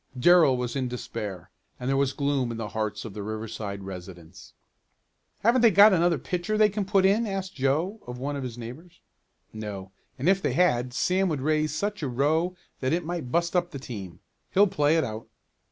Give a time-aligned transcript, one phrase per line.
[0.17, 4.53] Darrell was in despair, and there was gloom in the hearts of the Riverside residents.
[5.43, 8.99] "Haven't they another pitcher they can put in?" asked Joe of one of his neighbors.
[9.53, 13.55] "No, and if they had Sam would raise such a row that it might bust
[13.55, 14.21] up the team.
[14.53, 15.27] He'll play it out."